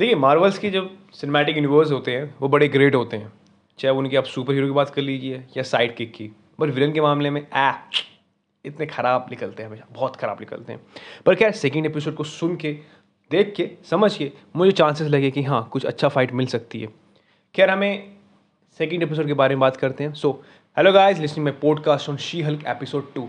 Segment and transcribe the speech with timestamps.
[0.00, 3.32] देखिए मार्वल्स के जो सिनेमैटिक यूनिवर्स होते हैं, वो बड़े ग्रेट होते हैं।
[3.78, 6.92] चाहे उनकी आप सुपर हीरो की बात कर लीजिए या साइड किक की। पर विलन
[6.92, 7.72] के मामले में, आ,
[8.64, 10.80] इतने ख़राब निकलते हैं हमेशा बहुत ख़राब निकलते हैं।
[11.26, 12.72] पर क्या सेकेंड एपिसोड को सुन के,
[13.30, 16.88] देख के, समझ के मुझे चांसेस लगे कि हाँ कुछ अच्छा फाइट मिल सकती है।
[17.54, 18.12] खैर, हमें
[18.78, 20.42] सेकेंड एपिसोड के बारे में बात करते हैं। So
[20.76, 23.28] hello guys listening my podcast on She Hulk episode two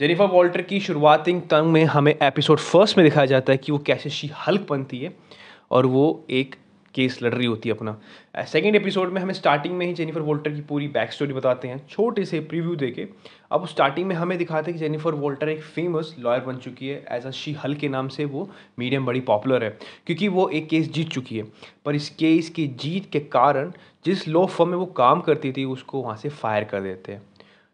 [0.00, 3.78] Jennifer Walter की शुरुआती तंग में हमें एपिसोड फ़र्स्ट में दिखाया जाता है कि वो
[3.78, 5.40] कैसे शी हल्क बनती है।
[5.70, 6.56] और वो एक
[6.94, 8.00] केस लड़ रही होती है अपना।
[8.44, 11.86] सेकेंड एपिसोड में हमें स्टार्टिंग में ही जेनिफर वोल्टर की पूरी बैक स्टोरी बताते हैं।
[11.88, 13.06] छोटे से प्रीव्यू देके
[13.52, 17.04] अब स्टार्टिंग में हमें दिखाते हैं कि जेनिफर वोल्टर एक फ़ेमस लॉयर बन चुकी है।
[17.10, 20.68] एज अ शी हल के नाम से वो मीडियम बड़ी पॉपुलर है। क्योंकि वो एक
[20.68, 21.44] केस जीत चुकी है।
[21.84, 23.72] पर इस केस की जीत के कारण
[24.04, 27.22] जिस लॉ फर्म में वो काम करती थी, उसको वहाँ से फायर कर देते हैं।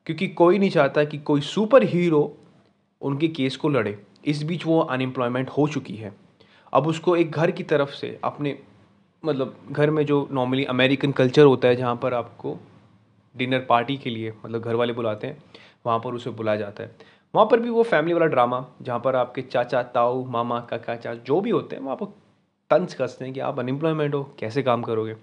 [0.06, 2.36] क्योंकि कोई नहीं चाहता कि कोई सुपर हीरो
[3.02, 6.25] उनके केस को लड़े। इस बीच वो अनएम्प्लॉयमेंट हो चुकी है।
[6.72, 8.58] अब उसको एक घर की तरफ़ से अपने
[9.24, 12.56] मतलब घर में जो नॉर्मली अमेरिकन कल्चर होता है, जहाँ पर आपको
[13.36, 15.42] डिनर पार्टी के लिए मतलब घर वाले बुलाते हैं,
[15.86, 16.96] वहाँ पर उसे बुलाया जाता है।
[17.34, 21.14] वहाँ पर भी वो फैमिली वाला ड्रामा जहाँ पर आपके चाचा, ताऊ, मामा, काका, चाचा,
[21.14, 22.06] जो भी होते हैं, वहाँ पर
[22.70, 25.14] तंज कसते हैं कि आप अनएम्प्लॉयमेंट हो, कैसे काम करोगे?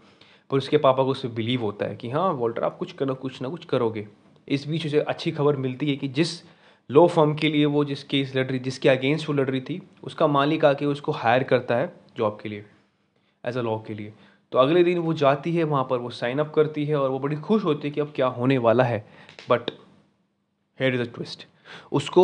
[0.50, 3.42] पर उसके पापा को उससे बिलीव होता है कि हाँ वॉल्टर, आप कुछ करना कुछ
[3.42, 4.08] ना कुछ करोगे।
[4.48, 6.42] इस बीच उसे अच्छी खबर मिलती है कि जिस
[6.90, 9.82] लो फर्म के लिए वो जिस केस लड़ रही, जिसके अगेंस्ट वो लड़ रही थी,
[10.04, 12.66] उसका मालिक आके उसको हायर करता है जॉब के लिए
[13.44, 14.14] एज अ लॉ के लिए।
[14.52, 17.20] तो अगले दिन वो जाती है, वहाँ पर वो साइन अप करती है और वो
[17.20, 19.06] बड़ी खुश होती है कि अब क्या होने वाला है।
[19.50, 19.72] But
[20.80, 21.48] here is a twist
[21.92, 22.24] उसको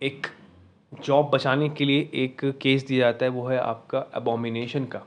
[0.00, 0.26] एक
[0.92, 5.02] जॉब बचाने के लिए एक केस दिया जाता है, वो है आपका अबोमिनेशन का,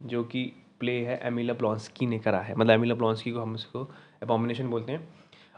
[0.00, 0.44] जो कि
[0.80, 3.88] प्ले है एमिला ब्लॉन्सकी ने करा है। मतलब एमिला ब्लॉन्सकी को हम उसको
[4.22, 5.08] अबोमिनेशन बोलते हैं।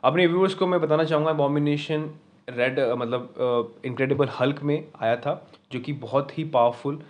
[0.05, 2.11] अपने व्यूअर्स को मैं बताना चाहूँगा अबोमिनेशन
[2.48, 7.03] रेड मतलब इनक्रेडिबल हल्क में आया था, जो कि बहुत ही पावरफुल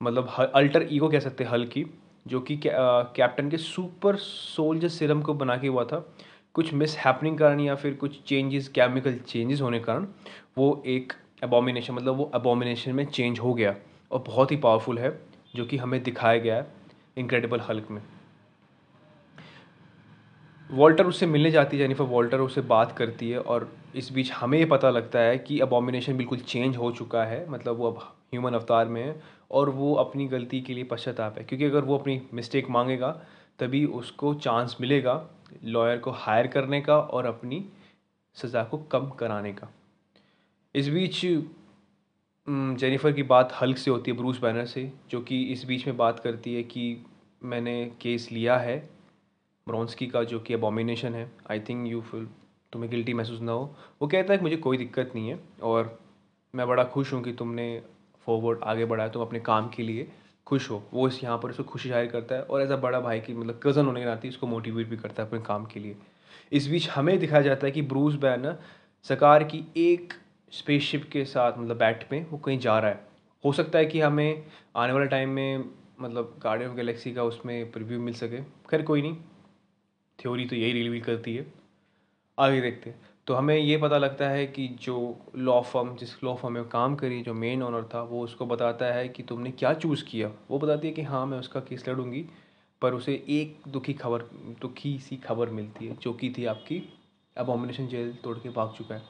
[0.00, 1.84] मतलब अल्टर ईगो कह सकते हैं हल की,
[2.26, 6.04] जो कि कैप्टन के सुपर सोल्जर सिरम को बना के हुआ था।
[6.54, 10.06] कुछ मिस हैपनिंग कारण या फिर कुछ चेंजेस केमिकल चेंजेस होने कारण,
[10.58, 11.12] वो एक
[11.44, 13.74] अबोमिनेशन मतलब वो अबोमिनेशन में चेंज हो गया
[14.10, 15.18] और बहुत ही पावरफुल है,
[15.56, 16.66] जो कि हमें दिखाया गया है
[17.18, 18.02] इनक्रेडिबल हल्क में।
[20.70, 24.58] वॉल्टर उससे मिलने जाती है जेनिफर वॉल्टर उससे बात करती है और इस बीच हमें
[24.58, 27.98] ये पता लगता है कि अबोमिनेशन बिल्कुल चेंज हो चुका है मतलब वो अब
[28.32, 31.98] ह्यूमन अवतार में है और वो अपनी गलती के लिए पश्चाताप है। क्योंकि अगर वो
[31.98, 33.10] अपनी मिस्टेक मांगेगा,
[33.58, 35.22] तभी उसको चांस मिलेगा
[35.64, 37.64] लॉयर को हायर करने का और अपनी
[38.36, 39.70] सज़ा को कम कराने का।
[40.74, 41.20] इस बीच
[42.46, 45.96] जेनिफर की बात हल्क से होती है ब्रूस बैनर से, जो कि इस बीच में
[45.96, 47.04] बात करती है कि
[47.42, 48.95] मैंने केस लिया है।
[49.68, 52.26] ब्रॉन्सकी का जो कि अबोमिनेशन है आई थिंक यू फिल
[52.72, 53.64] तुम्हें गिल्टी महसूस ना हो।
[54.02, 55.98] वो कहता है कि मुझे कोई दिक्कत नहीं है और
[56.54, 57.82] मैं बड़ा खुश हूँ कि तुमने
[58.26, 60.06] फॉरवर्ड आगे बढ़ाया, तुम अपने काम के लिए
[60.46, 63.00] खुश हो। वो इस यहाँ पर उसको खुशी ज़ाहिर करता है और एज अ बड़ा
[63.00, 65.80] भाई की मतलब कज़न होने के नाते इसको मोटिवेट भी करता है अपने काम के
[65.80, 65.96] लिए।
[66.52, 68.58] इस बीच हमें दिखाया जाता है कि ब्रूस बैनर
[69.06, 70.12] सकार की एक
[70.52, 73.04] स्पेसशिप के साथ मतलब बैट में वो कहीं जा रहा है।
[73.44, 74.44] हो सकता है कि हमें
[74.76, 75.64] आने वाले टाइम में
[76.00, 78.40] मतलब गार्डियन ऑफ़ गैलेक्सी का उसमें प्रिव्यू मिल सके।
[78.70, 79.16] खैर, कोई नहीं।
[80.22, 81.54] थ्योरी तो यही रिवील करती है।
[82.38, 86.34] आगे देखते हैं। तो हमें ये पता लगता है कि जो लॉ फर्म जिस लॉ
[86.34, 89.74] फर्म में काम करी, जो मेन ऑनर था, वो उसको बताता है कि तुमने क्या
[89.74, 92.24] चूज़ किया। वो बताती है कि हाँ मैं उसका केस लड़ूँगी,
[92.82, 94.22] पर उसे एक दुखी खबर,
[94.60, 96.92] दुखी सी खबर मिलती है, जो कि थी आपकी
[97.36, 99.02] अबोमिनेशन जेल तोड़ के भाग चुका है।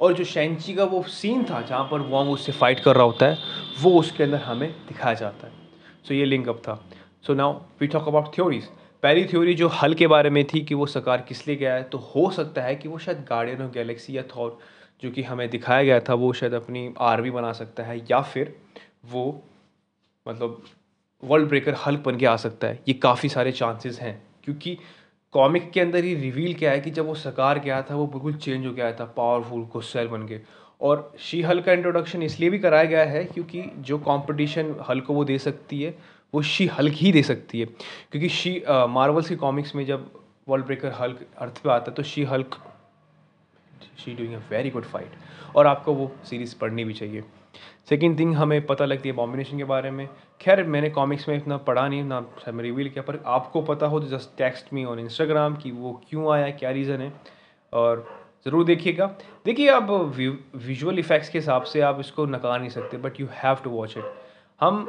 [0.00, 3.26] और जो शेंची का वो सीन था, जहाँ पर वॉन्ग उससे फाइट कर रहा होता
[3.26, 3.38] है,
[3.80, 6.84] वो उसके अंदर हमें दिखाया जाता है। सो so ये लिंक अप था।
[7.26, 8.64] So now we talk about theories
[9.02, 11.82] पहली थ्योरी जो हल के बारे में थी कि वो सकार किस लिए गया है
[11.82, 14.58] तो हो सकता है कि वो शायद गार्डियन ऑफ़ गैलेक्सी या थॉर
[15.02, 18.54] जो कि हमें दिखाया गया था, वो शायद अपनी आर्मी बना सकता है, या फिर
[19.12, 19.42] वो
[20.26, 20.62] मतलब
[21.22, 24.76] वर्ल्ड ब्रेकर हल्क बन के आ सकता है। ये काफ़ी सारे चांसेस हैं, क्योंकि
[25.34, 28.34] कॉमिक के अंदर ही रिवील क्या है कि जब वो सकार गया था, वो बिल्कुल
[28.34, 30.40] चेंज हो गया था पावरफुल गुस्सेल बन के।
[30.80, 35.14] और शी हल का इंट्रोडक्शन इसलिए भी कराया गया है, क्योंकि जो कंपटीशन हल को
[35.14, 35.94] वो दे सकती है
[36.34, 40.10] वो शी हल्क ही दे सकती है। क्योंकि शी मार्वल्स की कॉमिक्स में जब
[40.48, 42.54] वर्ल्ड ब्रेकर हल्क अर्थ पे आता है तो She Hulk
[43.98, 47.24] she doing a very good fight और आपको वो सीरीज़ पढ़नी भी चाहिए।
[47.88, 50.08] सेकेंड थिंग हमें पता लगती है बॉम्बिनेशन के बारे में।
[50.40, 54.00] खैर, मैंने कॉमिक्स में इतना पढ़ा नहीं, ना मैं रिवील किया, पर आपको पता हो
[54.00, 57.12] तो just text me on Instagram कि वो क्यों आया, क्या रीज़न है।
[57.72, 58.06] और
[58.46, 59.06] ज़रूर देखिएगा।
[59.46, 59.90] देखिए आप
[60.56, 63.96] विजुअल इफ़ेक्ट्स के हिसाब से आप इसको नकार नहीं सकते but you have to watch
[63.98, 64.04] it
[64.60, 64.86] हम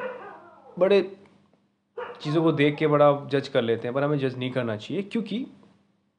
[0.79, 1.01] बड़े
[2.21, 5.03] चीज़ों को देख के बड़ा जज कर लेते हैं, पर हमें जज नहीं करना चाहिए,
[5.03, 5.45] क्योंकि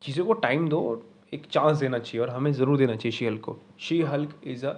[0.02, 1.02] चीज़ों को टाइम दो और
[1.34, 4.66] एक चांस देना चाहिए और हमें ज़रूर देना चाहिए शी हल्क को। She Hulk is
[4.66, 4.72] a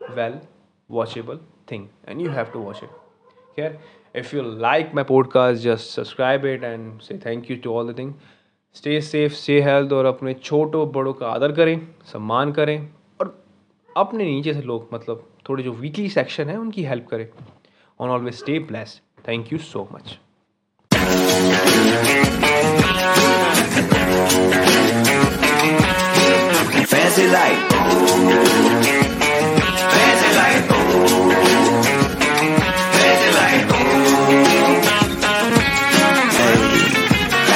[0.00, 0.38] well
[0.90, 1.38] watchable
[1.70, 2.90] thing and you have to watch it
[3.56, 3.78] खैर
[4.16, 7.98] if you like my podcast just subscribe it and say thank you to all the
[7.98, 8.12] thing
[8.76, 12.78] stay safe stay health और अपने छोटों बड़ों का आदर करें, सम्मान करें
[13.20, 13.36] और
[13.88, 17.28] अपने नीचे से लोग मतलब थोड़े जो वीकली सेक्शन है, उनकी हेल्प करें।
[18.00, 20.18] On always stay bless thank you so much
[26.86, 27.58] Fancy light.
[29.94, 30.62] Fancy light.
[32.98, 33.28] Fancy.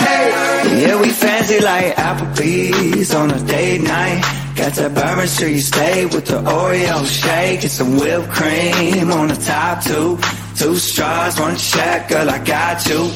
[0.05, 0.27] Hey.
[0.83, 4.23] Yeah, we fancy like Applebee's on a date night.
[4.55, 9.37] Got that bourbon street steak with the Oreo shake and some whipped cream on the
[9.37, 10.19] top two.
[10.57, 13.11] Two straws, one check, girl, I got you.